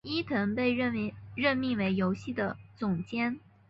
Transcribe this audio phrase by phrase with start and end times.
[0.03, 3.39] 伊藤被任命为游戏的总监。